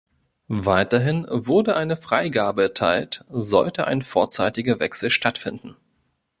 [0.55, 5.75] Weiterhin wurde eine Freigabe erteilt, sollte ein vorzeitiger Wechsel stattfinden.